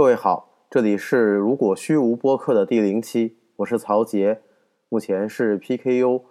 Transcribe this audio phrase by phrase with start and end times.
[0.00, 4.40] 各位好，这里是如果虚无播客的第零期，我是曹杰，
[4.88, 6.22] 目前是 PKU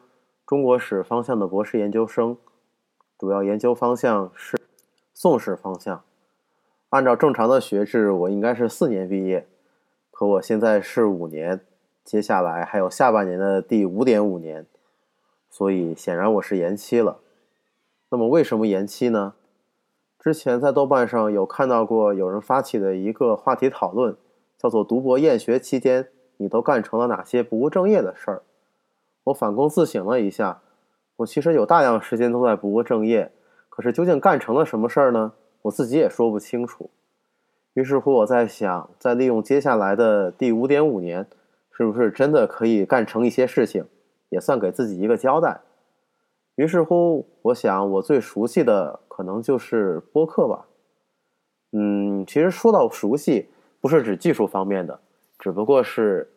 [0.47, 2.35] 中国史方向的博士研究生，
[3.19, 4.59] 主要研究方向是
[5.13, 6.03] 宋史方向。
[6.89, 9.47] 按照正常的学制，我应该是四年毕业，
[10.09, 11.61] 可我现在是五年，
[12.03, 14.65] 接下来还有下半年的第五点五年，
[15.47, 17.19] 所以显然我是延期了。
[18.09, 19.35] 那么为什么延期呢？
[20.19, 24.17] 之前在豆瓣上有看到过有人发起的一个话题讨论，
[24.57, 28.43] 叫做“读博厌学期间你都干成了哪些不务正业的事儿”。
[29.25, 30.61] 我反躬自省了一下，
[31.17, 33.31] 我其实有大量时间都在不务正业，
[33.69, 35.31] 可是究竟干成了什么事儿呢？
[35.61, 36.89] 我自己也说不清楚。
[37.73, 41.27] 于是乎，我在想，在利用接下来的第五点五年，
[41.71, 43.85] 是不是真的可以干成一些事情，
[44.27, 45.61] 也算给自己一个交代。
[46.55, 50.65] 于是乎，我想我最熟悉的可能就是播客吧。
[51.73, 53.49] 嗯，其实说到熟悉，
[53.81, 55.01] 不是指技术方面的，
[55.37, 56.31] 只不过是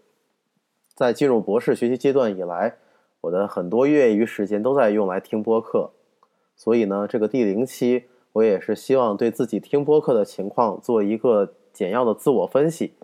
[0.92, 2.74] 在进入博士学习阶段以来，
[3.20, 5.92] 我的很多业余时间都在用来听播客。
[6.56, 12.94] 所以呢，这个第零期，我也是希望对自己听播客的情况做一个简要的自我分析，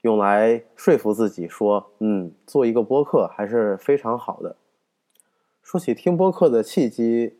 [0.00, 4.56] 用来说服自己说，嗯，做一个播客还是非常好的。
[5.62, 7.36] 说起听播客的契机，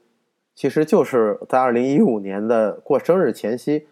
[0.56, 3.86] 其实就是在二零一五年的过生日前夕，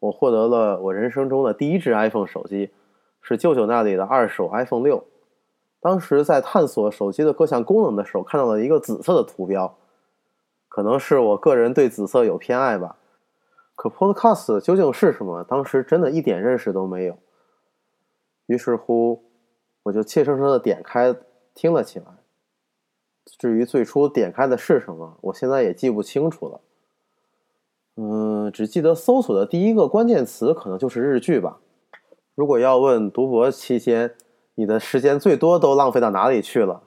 [0.00, 2.70] 我获得了我人生中的第一只 iPhone 手机，
[3.20, 5.04] 是舅舅那里的二手 iPhone 六。
[5.78, 9.76] 当时在探索手机的各项功能的时候，看到了一个紫色的图标，
[10.68, 12.96] 可能是我个人对紫色有偏爱吧。
[13.74, 15.44] 可 Podcast 究竟是什么？
[15.44, 17.18] 当时真的一点认识都没有。
[18.46, 19.22] 于是乎，
[19.82, 21.14] 我就怯生生的点开
[21.54, 22.06] 听了起来。
[23.38, 26.60] 至于最初点开的是什么，我现在也记不清楚了。
[27.96, 31.58] 嗯，只记得搜索的第一个关键词可能就是日剧吧。
[32.34, 34.14] 如果要问读博期间
[34.54, 36.82] 你的时间最多都浪费到哪里去了，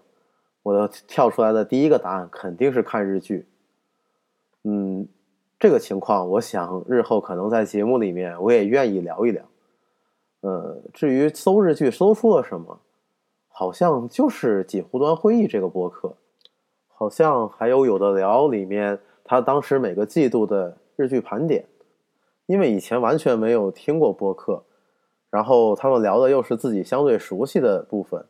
[0.63, 3.47] 我的跳出来的第一个答案肯定是看日剧。
[4.63, 5.07] 嗯，
[5.59, 9.43] 这个情况，我想日后可能在节目里面我也愿意聊一聊。
[10.41, 12.79] 呃，至于搜日剧搜出了什么，
[13.47, 16.15] 好像就是锦湖端会议这个播客。
[16.99, 21.63] 好像还有有的聊里面，他当时每个季度的日剧盘点，
[22.45, 24.65] 因为以前完全没有听过播客，
[25.29, 28.25] 然后他们聊的又是自己相对熟悉的部分，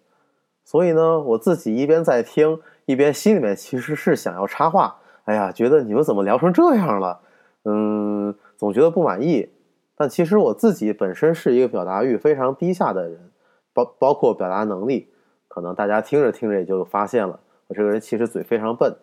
[0.63, 4.97] 所以呢，我自己一边在听，一边心里面其实是想要插话。
[5.23, 7.21] 哎呀，觉得你们怎么聊成这样了？
[7.63, 9.49] 嗯，总觉得不满意。
[9.95, 13.31] 但其实我自己本身是一个表达欲非常低下的人，
[13.73, 15.07] 包包括表达能力，
[15.47, 17.39] 可能大家听着听着也就发现了。
[17.69, 18.97] 我这个人其实嘴非常笨，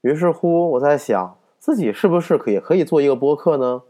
[0.00, 3.82] 于是乎我在想自己是不是可以可以做一个播客呢？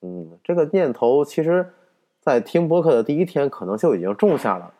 [0.00, 1.72] 嗯，这个念头其实，
[2.20, 4.72] 在听播客的第一天可能就已经种下了。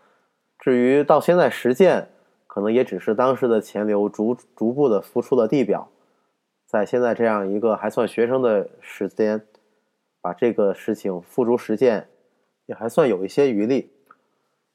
[0.59, 2.09] 至于到现在实践，
[2.47, 5.89] 可能也只是当时的潜流逐逐步的浮出了地表。
[6.65, 9.45] 在现在这样一个还算学生的时间，
[10.21, 12.09] 把这个事情付诸实践，
[12.67, 13.91] 也还算有一些余力。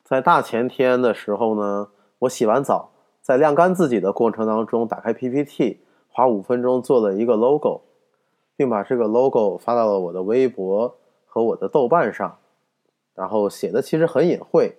[0.04, 2.92] 在大前天的时候呢，我洗完澡。
[3.28, 7.82] 在晾干自己的过程当中，打开 PPT，花五分钟做了一个 logo，
[8.56, 10.96] 并把这个 logo 发到了我的微博
[11.26, 12.38] 和我的豆瓣上。
[13.14, 14.78] 然后写的其实很隐晦，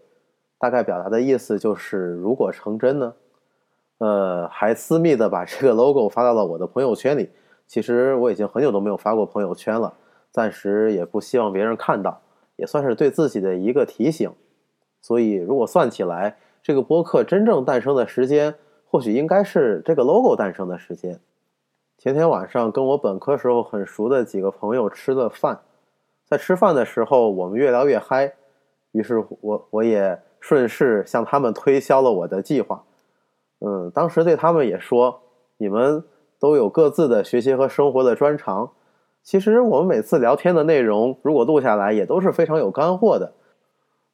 [0.59, 3.13] 大概表达的意思就是如果成真呢，
[3.99, 7.29] 呃，还私密的把这个 logo 发到了我的朋友圈里。
[7.67, 9.93] 其实我已经很久都没有发过朋友圈了，
[10.31, 12.23] 暂时也不希望别人看到，
[12.57, 14.33] 也算是对自己的一个提醒。
[15.03, 16.39] 所以如果算起来。
[16.69, 21.19] 这个播客真正诞生的时间，或许应该是这个 logo 诞生的时间。
[21.97, 25.61] 前天晚上跟我本科时候很熟的几个朋友吃了饭，
[26.27, 28.35] 在吃饭的时候，我们越聊越嗨，
[28.93, 32.85] 于是我我也顺势向他们推销了我的计划。
[33.61, 35.23] 嗯，当时对他们也说，
[35.57, 36.05] 你们
[36.39, 38.73] 都有各自的学习和生活的专长，
[39.23, 43.33] 其实我们每次聊天的内容，如果录下来，也都是非常有干货的。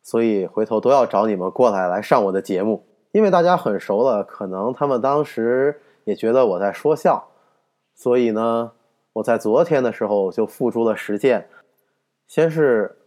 [0.04, 7.30] 所以回头都要找你们过来来上我的节目，因为大家很熟了，可能他们当时也觉得我在说笑，
[7.94, 8.72] 所以呢，
[9.14, 11.48] 我在昨天的时候就付诸了实践，
[12.28, 12.98] 先是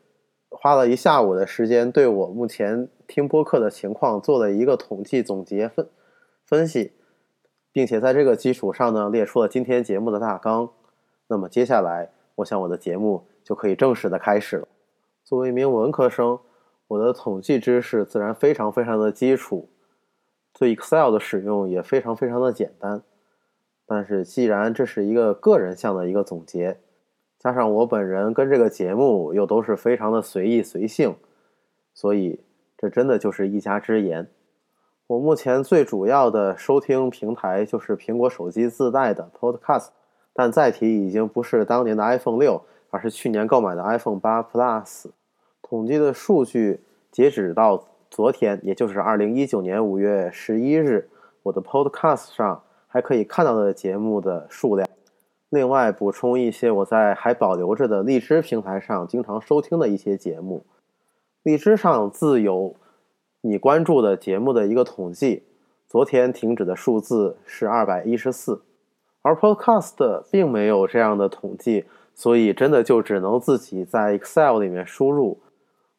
[0.50, 5.88] 花了一下午的时间，对我目前听播客的情况做了一个统计总结分
[6.44, 6.94] 分析，
[7.72, 10.68] 并且在这个基础上呢，列出了今天节目的大纲。
[11.28, 14.68] 那么接下来，我想我的节目就可以正式的开始了。
[15.24, 16.40] 作为一名文科生。
[16.88, 19.68] 我的统计知识自然非常非常的基础，
[20.58, 23.02] 对 Excel 的使用也非常非常的简单。
[23.86, 26.80] 但是既然这是一个个人项的一个总结，
[27.40, 31.16] 加上我本人跟这个节目又都是非常的随意随性，
[31.94, 32.40] 所以
[32.78, 34.28] 这真的就是一家之言。
[35.08, 39.88] 我目前最主要的收听平台就是苹果手机自带的 Podcast，
[40.34, 45.08] 但载体已经不是当年的 iPhone 六，而是去年购买的 iPhone 八 Plus。
[45.70, 46.80] 统计的数据
[47.12, 51.10] 截止到昨天，也就是二零一九年五月十一日，
[51.44, 54.88] 我的 Podcast 上还可以看到的节目的数量。
[55.50, 60.66] 另外补充一些我在还保留着的荔枝平台上经常收听的一些节目。
[61.44, 62.76] 荔枝上自有。
[63.42, 65.44] 你关注的节目的一个统计，
[65.88, 68.62] 昨天停止的数字是二百一十四，
[69.22, 71.86] 而 Podcast 并没有这样的统计，
[72.16, 75.38] 所以真的就只能自己在 Excel 里面输入。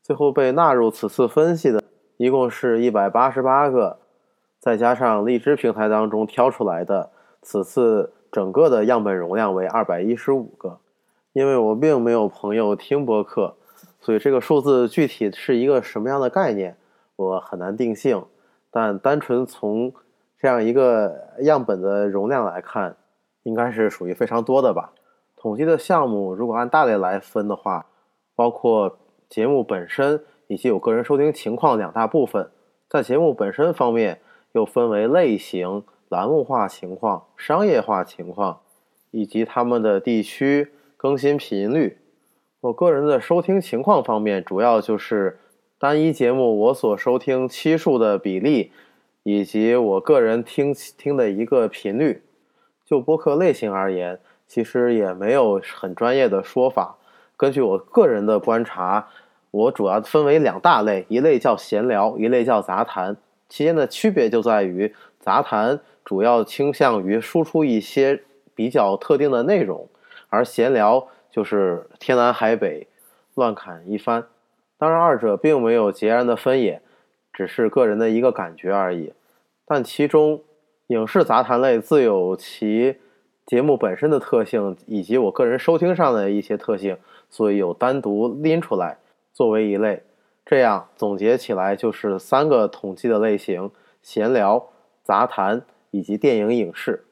[0.08, 1.84] 最后被纳入此次分析的
[2.16, 3.99] 一共是一百八十八个，
[4.58, 7.10] 再加上荔枝平台当中挑出来的，
[7.43, 10.78] 此次整个的样本容量为二百一十五个。
[11.34, 13.56] 因为我并没有朋友听播客，
[14.00, 16.78] 所以这个数字具体是一个什么样的概念？
[17.16, 18.25] 我很难定性，
[18.70, 19.93] 但单纯从
[20.38, 22.96] 这样一个样本的容量来看，
[23.43, 24.90] 应该是属于非常多的吧。
[25.37, 27.84] 统计的项目如果按大类来分的话，
[28.34, 28.96] 包括
[29.28, 32.50] 节目本身以及我个人收听情况两大部分。
[32.88, 34.20] 在节目本身方面，
[34.52, 38.60] 又分为类型、栏目化情况、商业化情况，
[39.10, 41.98] 以及他们的地区更新频率。
[42.60, 45.38] 我个人的收听情况方面，主要就是。
[45.80, 48.72] 单一节目我所收听期数的比例，
[49.22, 52.25] 以及我个人听听的一个频率。
[52.84, 56.98] 就播客类型而言，其实也没有很专业的说法。
[57.38, 59.08] 根据我个人的观察，
[59.52, 63.17] 我主要分为两大类：一类叫闲聊，一类叫杂谈。
[63.49, 68.25] 其间的区别就在于，杂谈主要倾向于输出一些
[68.56, 69.88] 比较特定的内容，
[70.29, 72.88] 而闲聊就是天南海北，
[73.37, 74.26] 乱侃一番。
[74.76, 76.82] 当然，二者并没有截然的分野，
[77.32, 79.12] 只是个人的一个感觉而已。
[79.64, 80.43] 但其中，
[80.88, 82.96] 影视杂谈类自有其
[83.46, 88.98] 节目本身的特性，以及我个人收听上的一些特性，所以有单独拎出来
[89.32, 90.02] 作为一类。
[90.46, 93.70] 这样总结起来就是三个统计的类型：
[94.02, 94.69] 闲聊、
[95.04, 97.04] 杂谈以及电影影视。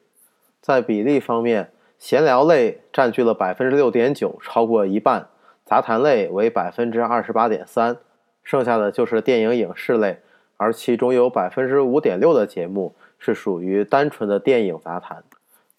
[0.61, 5.29] 在比例方面，闲聊类占据了百分之六点九，超过一半。
[5.65, 7.99] 杂谈类为百分之二十八点三，
[8.43, 10.21] 剩下的就是电影影视类，
[10.57, 15.25] 而其中有百分之五点六的节目是属于单纯的电影杂谈。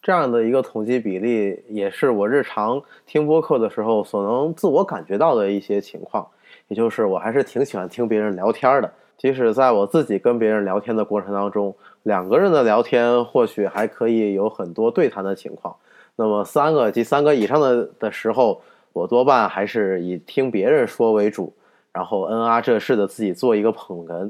[0.02, 6.26] 这样的一个统计比例，也是我日常听播客的时候所能自我感觉到的一些情况。
[6.68, 15.76] 也就是我还是挺喜欢听别人聊天的，即使在我自己跟别人聊天的过程当中，两个人的聊天或许还可以有很多对谈的情况，
[16.16, 18.60] 那么三个及三个以上的的时候。
[18.94, 21.52] 我多半还是以听别人说为主，
[21.92, 24.28] 然后嗯啊这事的自己做一个捧哏。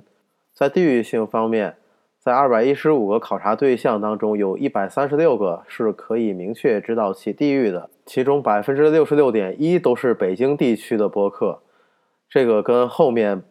[0.53, 1.75] 在地域性方面，
[2.29, 11.61] 在二百一十五个考察对象当中，有一百三十六个是可以明确知道其地域的，其中百分之六十六点一都是北京地区的播客。
[12.29, 13.43] 这个跟后面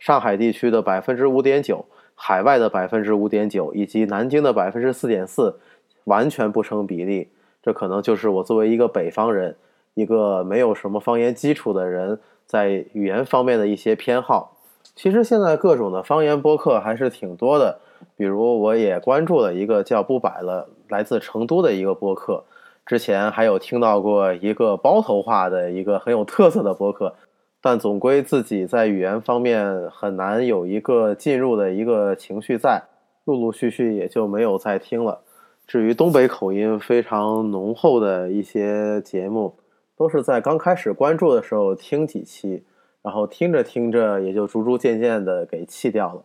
[0.00, 1.84] 上海地区的百分之五点九、
[2.16, 5.60] 海外的百分之五点九以及南京的百分之四点四
[6.02, 7.28] 完全不成比例。
[7.62, 9.54] 这可能就是我作为一个北方人。
[9.94, 14.56] 一个没有什么方言基础的人，在语言方面的一些偏好。
[14.96, 17.78] 其实现在各种的方言播客还是挺多的，
[18.16, 22.44] 比如我也关注了一个叫“不摆了”，来自成都的一个播客。
[22.86, 27.14] 之前还有听到过一个包头话的一个很有特色的播客，
[27.60, 32.82] 但总归自己在语言方面很难有一个进入的一个情绪在，
[33.24, 35.20] 陆陆续续也就没有再听了。
[35.66, 39.54] 至于东北口音非常浓厚的一些节目。
[39.96, 42.64] 都是在刚开始关注的时候听几期，
[43.00, 46.24] 然后听着听着也就逐逐渐渐的给弃掉了。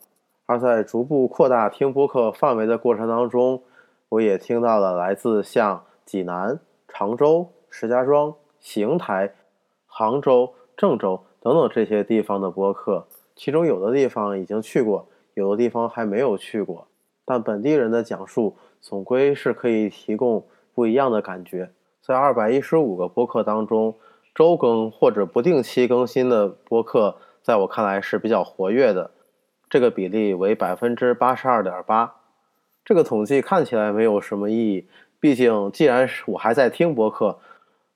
[0.50, 3.62] 而在逐步扩大听播客范围的过程当中，
[4.10, 9.36] 我也听到了来自像济南、常州、石家庄、邢台、
[9.86, 16.88] 杭州、郑州等等这些地方的播客，其中有的地方已经去过，有的地方还没有去过，
[17.24, 21.70] 但本地人的讲述总归是可以提供不一样的感觉。
[22.02, 23.94] 在二百一十五个播客当中，
[24.34, 29.12] 周更或者不定期更新的播客，在我看来是比较活跃的，
[29.70, 32.16] 这个比例为百分之八十二点八。
[32.84, 34.88] 这个统计看起来没有什么意义，
[35.20, 37.38] 毕竟既然是我还在听播客，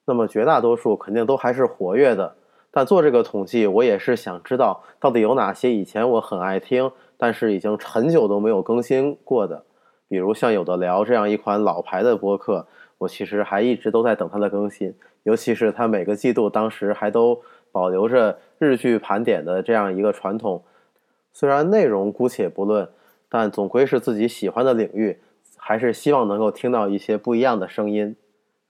[0.06, 2.36] 那么绝大多数肯定都还是活跃的。
[2.70, 9.66] 但做这个统计，我也是想知道到底有哪些以前我很爱听，但是已经很久都没有更新过的，
[10.08, 12.68] 比如像有的聊这样一款老牌的播客。
[13.00, 20.64] 我其实还一直都在等它的更新，尤其是它每个季度当时还都保留着日剧盘点的这样一个传统。
[21.34, 22.88] 虽然内容姑且不论，
[23.28, 25.20] 但总归是自己喜欢的领域，
[25.58, 28.16] 还是希望能够听到一些不一样的声音。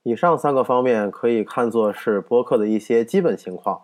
[0.02, 3.82] 以上三个方面可以看作是播客的一些基本情况。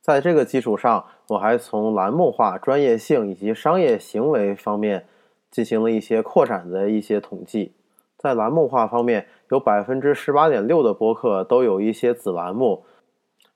[0.00, 5.06] 在这个基础上，我还从栏目化、专业性以及商业行为方面
[5.50, 7.72] 进行了一些扩展的一些统计。
[8.18, 12.84] 在栏目化方面，有百分之十八点六的播客都有一些子栏目，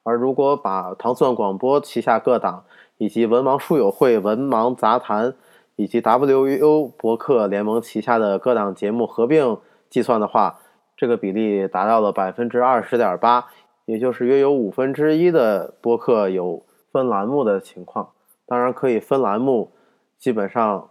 [0.02, 2.64] 而如果把糖蒜广播旗下各档
[2.98, 5.34] 以及文盲书友会、文盲杂谈
[5.76, 10.58] 以及 WU 博客联盟旗下的各档节目合并计算的话，
[10.96, 13.46] 这个比例达到了百分之二十点八，
[13.84, 18.10] 也就是约有五分之一的播客有分栏目的情况。
[18.46, 19.72] 当然，可以分栏目，
[20.18, 20.88] 基本上。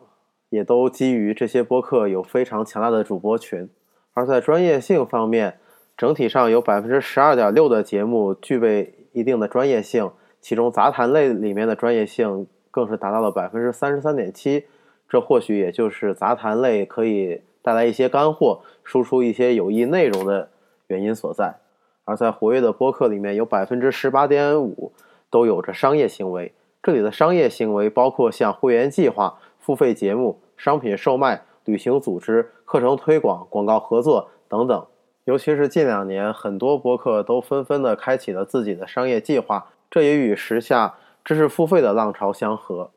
[0.50, 3.68] 也都基于这些播客有非常强大的主播群，
[4.14, 5.60] 而在专业性方面，
[5.98, 10.12] 整体上有百分之十二点六的节目具备一定的专业性，
[10.46, 14.68] 其中杂谈类里面的专业性更是达到了百分之三十三点七，
[15.10, 20.50] 这或许也就是杂谈类可以带来一些干货、输出一些有益内容的
[20.86, 21.56] 原因所在。
[22.04, 24.92] 而在活跃的播客里面，有百分之十八点五
[25.32, 29.40] 都有着商业行为，这里的商业行为包括像会员计划。
[29.60, 34.86] 付费节目、商品售卖、旅行组织、课程推广、广告合作等等，
[35.24, 42.92] 尤其是近两年，很多播客都纷纷的开启了自己的商业计划，这也与时下知识付费的浪潮相合。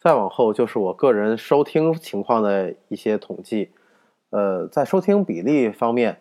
[0.00, 3.70] 再往后就是我个人收听情况的一些统计，
[4.30, 6.20] 呃，在收听比例方面，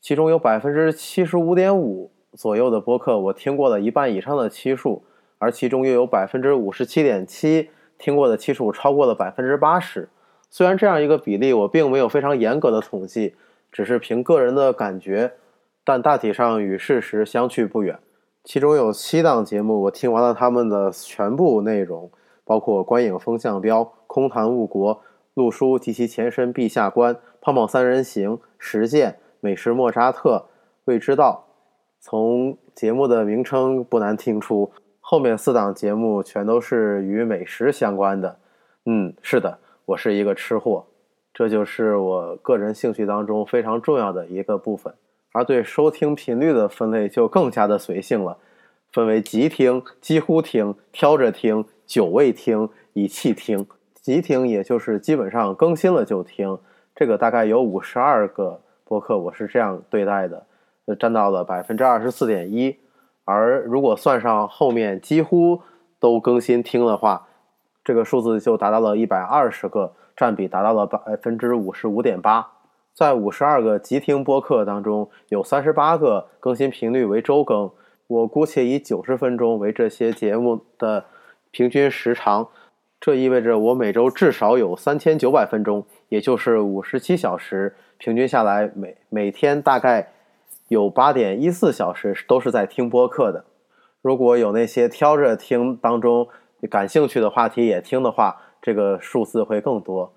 [0.00, 5.04] 其中有百分之七十五点五左右的播客我听过了一半以上的期数，
[5.38, 7.70] 而其中又有百分之五十七点七。
[7.98, 10.08] 听过的期数超过了百分之八十，
[10.48, 13.34] 虽然这样一个比例我并没有非常严格的统计，
[13.70, 15.32] 只是凭个人的感觉，
[15.84, 17.98] 但大体上与事实相去不远。
[18.42, 22.10] 其中有七档节目我听完了他们的全部内容，
[22.44, 24.96] 包括《观影风向标》《空谈误国》
[25.34, 30.36] 《陆书及其前身陛下观》《胖胖三人行》《实践》《美食莫扎特》
[30.86, 31.46] 《未知道》。
[32.02, 34.72] 从节目的名称不难听出。
[35.02, 38.38] 后面四档节目全都是与美食相关的，
[38.86, 40.86] 嗯，是的，我是一个吃货，
[41.34, 44.94] 这就是我个人兴趣当中非常重要的一个部分。
[45.32, 48.38] 而对收听频率的分类就更加的随性了，
[48.92, 53.66] 分为急听、几乎听、挑着听、久未听、以气听。
[53.94, 56.58] 急听也就是基本上更新了就听，
[56.96, 60.46] 这个大概有五十二个播客，我是这样对待的，
[60.98, 62.78] 占到了百分之二十四点一。
[63.24, 65.62] 而如果算上后面几乎
[66.00, 67.28] 都更新听的话，
[67.84, 72.50] 这个数字就达到了一百二十个，占比达到了百分之五十五点八。
[72.94, 77.70] 在五十二个集听播客当中，有三十八个更新频率为周更。
[78.06, 81.04] 我姑且以九十分钟为这些节目的
[81.50, 82.48] 平均时长，
[83.00, 90.12] 这意味着我每周至少有三千九百分钟，也就是五十七小时，平均下来每每天大概。
[90.68, 93.44] 有八点一四小时都是在听播客的。
[94.02, 96.28] 如果有那些挑着听当中
[96.70, 100.14] 感兴趣的话题也听的话，这个数字会更多。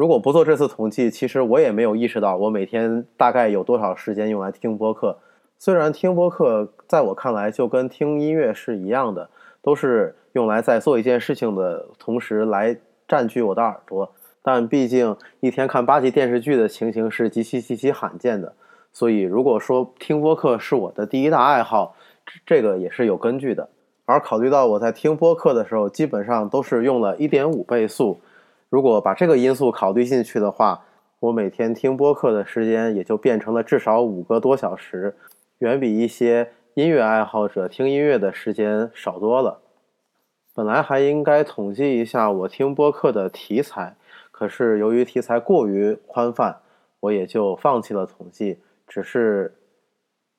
[0.00, 5.18] 如果不做这次统计，其实我也没有意识到我每天大概有多少时间用来听播客。
[5.58, 9.28] 虽然听播客在我看来就跟听音乐是一样的，
[9.60, 18.54] 都是用来在做一件事情的同时来占据我的耳朵，但毕竟一天看八集电视剧的情形是极其极其罕见的。
[18.94, 21.94] 所以，如果说听播客是我的第一大爱好，
[22.46, 23.68] 这个也是有根据的。
[24.06, 28.22] 而考虑到我在听播客的时候，基本上都是用了一点五倍速，
[28.70, 30.84] 如果把这个因素考虑进去的话，
[31.18, 35.16] 我每天听播客的时间也就变成了至少五个多小时，
[35.58, 39.60] 远比一些音乐爱好者听音乐的时间少多了。
[40.54, 43.96] 本来还应该统计一下我听播客的题材，
[44.30, 46.60] 可是由于题材过于宽泛，
[47.00, 48.58] 我也就放弃了统计。
[48.86, 49.54] 只是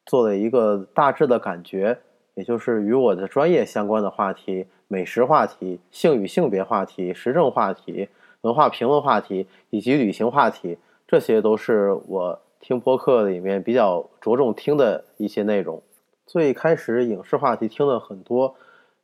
[0.05, 1.99] 做了一个大致的感觉，
[2.35, 8.09] 也就是与我的专业相关的话题、美食话题、性与性别话题、时政话题、
[8.41, 15.81] 文化评论话题以及旅行话题，这些都是我听播客里面比较着重听的一些内容。
[16.25, 18.55] 最开始影视话题听了很多，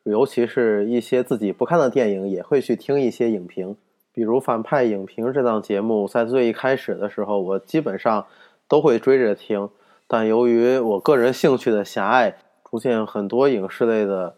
[0.03, 3.75] 尤其是一些自己不看的电影，也会去听一些影评，
[4.13, 8.25] 比如《反派影评》这档节目，在最一开始的时候，我基本上。
[8.69, 9.69] 都会追着听，
[10.09, 12.35] 但由于我个人兴趣的狭隘，
[12.69, 14.35] 出现很多影视类的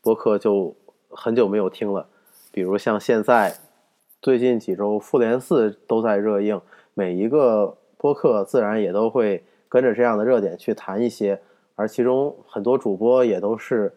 [0.00, 0.76] 播客就
[1.10, 2.06] 很久没有听了。
[2.52, 3.56] 比如像现在
[4.26, 6.60] 最近几周《复联四》都在热映，
[6.94, 9.84] 每一个播客自然也都会跟。
[9.84, 11.40] 着这样的热点去谈一些，
[11.76, 13.94] 而其中很多主播也都是，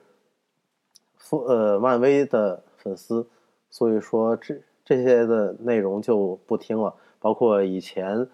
[1.17, 3.25] 复呃漫威的粉丝，
[3.71, 6.93] 所以说这这些的内容就不听了。
[7.19, 8.27] 包括以前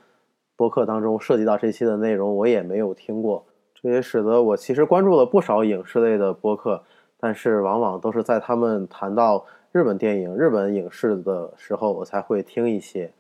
[0.58, 3.46] 播客当中涉及到这期的内容，我也没有听过。
[3.74, 6.84] 这也使得我其实关注了不少影视类的播客，
[7.22, 9.46] 但是往往都是在他们谈到
[9.76, 13.12] 日本电影、日本影视的时候，我才会听一些。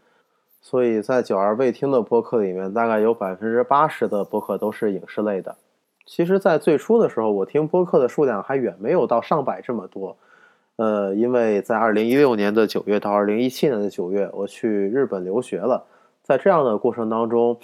[0.61, 5.57] 所以在九儿未听的播客里面，大概有百分之八十的播客都是影视类的。
[6.05, 10.15] 其实，在最初的时候，我听播客的数量还远没有到上百这么多。
[10.77, 15.83] 呃，因为在二零一六年的九月到二零一七年的九月，我去日本留学了。
[16.23, 17.57] 在这样的过程当中，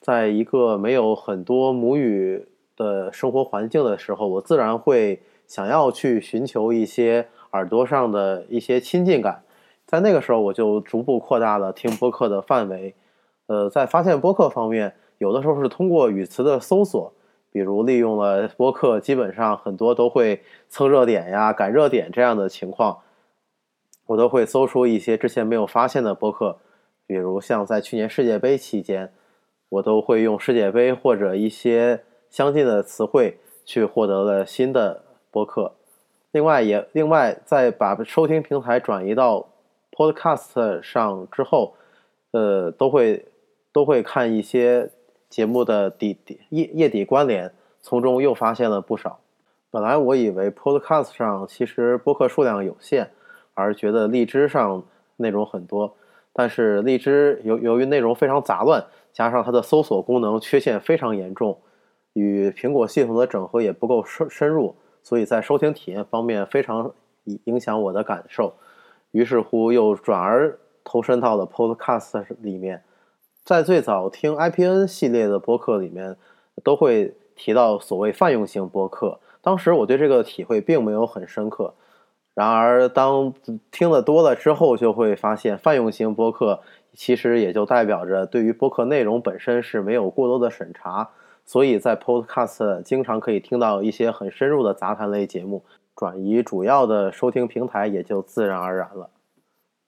[0.00, 9.42] 在一个没有很多母语的生活环境的时候，我自然会想要去寻求一些耳朵上的一些亲近感。
[9.86, 12.94] 在那个时候，我就逐步扩大了听播客的范围。
[13.46, 17.12] 呃，在发现播客方面，有的时候是通过语词的搜索，
[17.52, 22.98] 比如利用了播客，基本上很多都会蹭热点呀、赶热点这样的情况，
[24.06, 26.58] 我都会搜出一些之前没有发现的播客。
[27.06, 29.12] 比如像在去年世界杯期间，
[29.68, 35.74] 我都会用世界杯或者一些相近的词汇去获得了新的播客。
[36.32, 39.48] 另外，也另外再把收听平台转移到。
[39.98, 41.74] Podcast 上之后，
[42.32, 43.28] 呃，都会
[43.72, 44.90] 都会看一些
[45.30, 49.20] 节目的底底页页底关联，从中又发现了不少。
[49.70, 53.10] 本来我以为 Podcast 上其实播客数量有限，
[53.54, 54.84] 而觉得荔枝上
[55.16, 55.96] 内容很多，
[56.34, 61.58] 但是荔枝由由于内容非常杂乱，加上它的搜索功能缺陷非常严重，
[62.12, 66.92] 与苹果系统的整合也不够深深入，所以在收听体验方面非常
[67.44, 68.54] 影响我的感受。
[69.12, 72.82] 于是乎，又转而投身到了 Podcast 里面。
[73.44, 76.16] 在最早听 IPN 系列的播客里面，
[76.64, 79.20] 都会提到所谓泛用型播客。
[79.40, 81.74] 当时我对这个体会并没有很深刻。
[82.34, 83.32] 然而，当
[83.70, 91.10] 听得多了之后，就会发现泛用型播客其实也就代表着对于播客内容本身是没有过多的审查。
[91.46, 95.64] 所以在 Podcast 经常可以听到一些很深入的杂谈类节目。
[95.94, 99.08] 转移主要的收听平台也就自然而然了。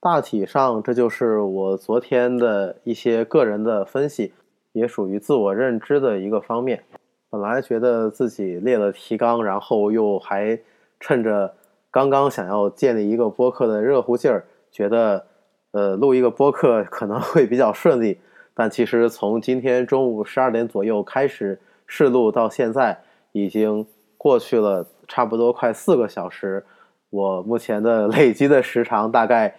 [0.00, 4.32] 大体上，这就是我昨天的一些个人的分析，
[4.72, 6.84] 也属于自我认知的一个方面。
[7.28, 10.58] 本来觉得自己列了提纲，然后又还
[10.98, 11.54] 趁着
[11.90, 15.26] 刚刚想要建立一个播客的热乎劲儿，觉得
[15.72, 18.18] 呃录一个播客可能会比较顺利。
[18.58, 24.84] 但其实从今天中午十二点左右开始试录到现在，已经过去了。
[25.06, 26.66] 差不多快四个小时，
[27.08, 29.56] 我目前的 累积的时长大概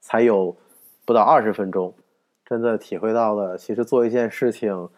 [0.00, 0.54] 才有
[1.04, 1.92] 不到二十分钟，
[2.44, 4.88] 真的体会到了，其实做一件事情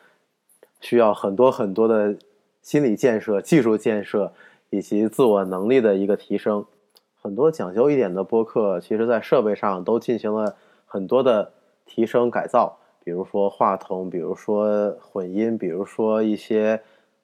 [0.80, 2.16] 需要很多很多的
[2.60, 4.34] 心理建设、技术建设
[4.68, 6.66] 以及自我能力的一个提升。
[7.14, 11.52] 很多讲究一点的播客，其实在设备上都进行了很多的
[11.86, 16.80] 提升改造，比如说话筒，比如说混音，比如说一些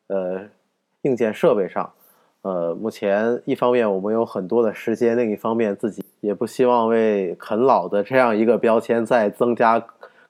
[0.08, 0.42] 呃
[1.02, 1.92] 硬件设备上。
[2.42, 9.78] 呃，目前一方面我们有很多的时间，另一方面自己也不希望为啃老的这样一个标签再增加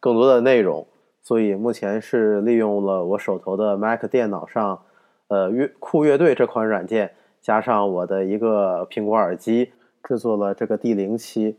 [0.01, 0.85] 更多的内容，
[1.23, 4.83] 所以目前是利用了我手头的 Mac 电脑上，
[5.29, 9.71] 呃乐酷乐队这款软件，加上我的一个苹果耳机，
[10.03, 11.59] 制作了这个第零期。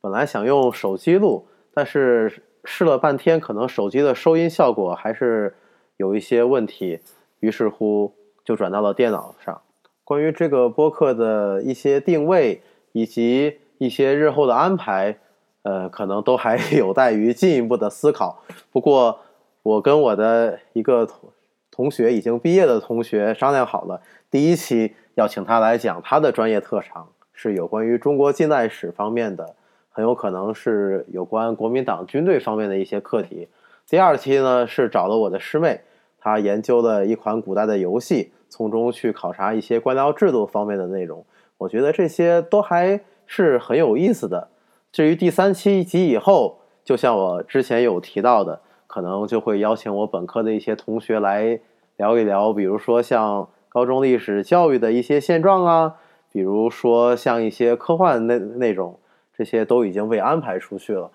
[0.00, 5.54] 本来想用手机录，但是试了半天，可能手机的收音效果还是
[5.96, 7.00] 有一些问题，
[7.40, 9.60] 于是乎就转到了电脑上。
[10.04, 15.18] 关于这个播客的一些定位以及一些日后的安排，
[15.62, 18.42] 呃，可能都还 有待于进一步的思考。
[18.72, 19.20] 不过，
[19.62, 21.30] 我跟我的一个同
[21.70, 29.54] 同学已经毕业的同学商量好了，第一期要请他来讲他的专业特长，是有关于中国近代史方面的，
[29.90, 33.48] 很有可能是有关国民党军队方面的一些课题。
[33.86, 35.82] 第二期呢，是找了我的师妹，
[36.18, 38.32] 她研究了一款古代的游戏。
[38.52, 41.24] 从中去考察一些官僚制度方面的内容，
[41.56, 44.48] 我觉得这些都还是很有意思的。
[44.90, 51.60] 至于第三期及以后，就像我之前有提到的，可能就会邀请我本科的一些同学来
[51.96, 55.94] 聊一聊，比如说像高中历史教育的一些现状啊，
[56.32, 58.98] 比如说像一些科幻内内容，
[59.40, 61.10] 这些都已经被安排出去了，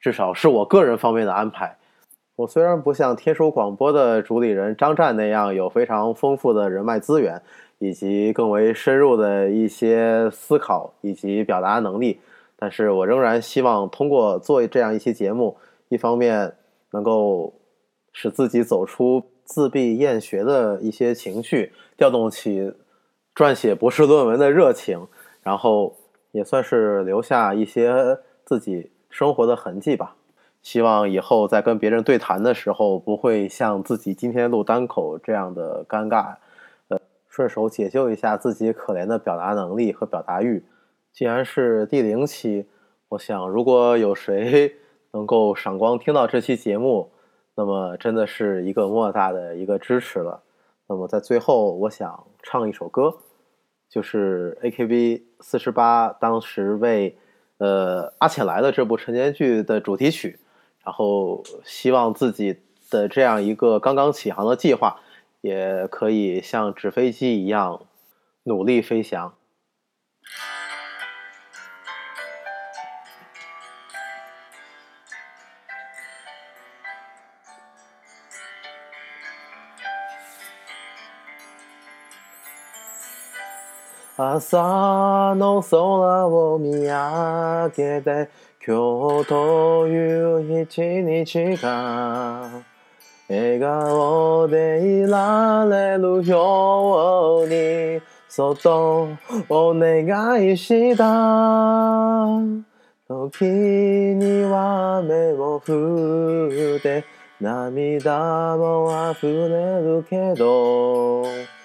[0.00, 1.78] 至少是我个人方面的安排。
[2.34, 7.40] 我虽然不像天书广播的主理人张湛那样有非常丰富的人脉资源，
[7.78, 12.18] 以及更为深入的一些思考以及表达能力，
[12.56, 15.56] 但是我仍然希望通过做这样一期节目，
[15.88, 16.54] 一方面
[16.90, 17.54] 能够
[18.12, 22.72] 使自己走出自闭厌学的一些情绪，调动起
[23.36, 25.06] 撰写博士论文的热情，
[25.44, 25.94] 然后
[26.38, 30.14] 也算是留下一些自己生活的痕迹吧。
[30.62, 36.36] 希望以后在跟别人对谈的时候，不会像自己今天录单口这样的尴尬。
[36.86, 40.62] 呃，顺手解救一下自己可怜的表达能力和表达欲。
[41.12, 42.66] 既然是第零期，
[43.08, 44.76] 我想如果有谁
[45.10, 47.10] 能够赏光听到这期节目，
[47.56, 50.40] 那么真的是一个莫大的一个支持了。
[50.86, 53.16] 那么在最后，我想唱一首歌，
[53.88, 57.16] 就是 AKB 四十八当时为
[57.58, 60.38] 呃《阿浅来的》这部陈年剧的主题曲。
[60.84, 65.00] 然后，希望自己的这样一个刚刚起航的计划，
[65.42, 67.82] 也可以像纸飞机一样
[68.44, 69.34] 努力飞翔。
[84.20, 85.78] 朝の空
[86.26, 88.28] を見上げて
[88.66, 92.50] 今日という一日が
[93.28, 99.16] 笑顔でいられるようにそっと
[99.48, 102.40] お願いした。
[103.06, 107.04] 時には目を振って
[107.40, 111.57] 涙も溢れるけど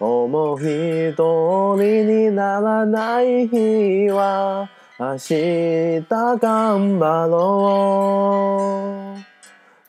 [0.00, 6.06] 思う一人にならない日は明日
[6.38, 9.18] 頑張ろう。